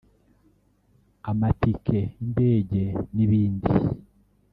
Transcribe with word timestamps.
amatike 1.29 1.99
y’indege 2.17 2.81
n’ibindi 3.15 3.71